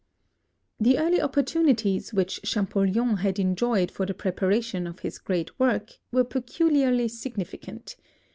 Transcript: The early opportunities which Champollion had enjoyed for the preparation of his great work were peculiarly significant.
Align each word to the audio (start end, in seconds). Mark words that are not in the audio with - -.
The 0.79 0.97
early 0.97 1.21
opportunities 1.21 2.11
which 2.11 2.39
Champollion 2.43 3.17
had 3.17 3.37
enjoyed 3.37 3.91
for 3.91 4.03
the 4.07 4.15
preparation 4.15 4.87
of 4.87 5.01
his 5.01 5.19
great 5.19 5.59
work 5.59 5.91
were 6.11 6.23
peculiarly 6.23 7.07
significant. 7.07 7.95